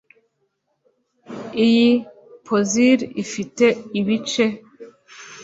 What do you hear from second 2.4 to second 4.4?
puzzle ifite ibic